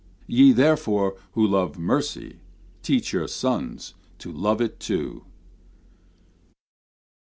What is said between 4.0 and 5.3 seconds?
To love it too.